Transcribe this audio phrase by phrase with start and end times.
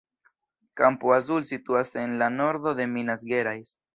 [0.79, 3.77] Campo Azul situas en la nordo de Minas Gerais.